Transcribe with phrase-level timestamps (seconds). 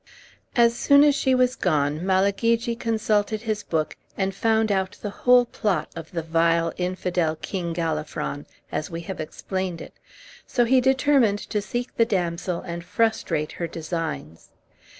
[0.55, 5.45] As soon as she was gone Malagigi consulted his book, and found out the whole
[5.45, 9.93] plot of the vile, infidel king, Galafron, as we have explained it,
[10.47, 14.49] so he determined to seek the damsel and frustrate her designs.